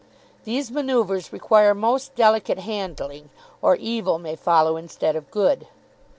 [0.45, 3.29] These manoeuvres require most delicate handling,
[3.61, 5.67] or evil may follow instead of good.